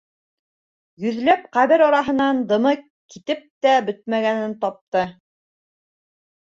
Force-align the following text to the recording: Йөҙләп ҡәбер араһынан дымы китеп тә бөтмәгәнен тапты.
Йөҙләп 1.03 1.43
ҡәбер 1.57 1.83
араһынан 1.89 2.41
дымы 2.53 2.73
китеп 3.15 3.47
тә 3.67 3.77
бөтмәгәнен 3.93 4.61
тапты. 4.67 5.07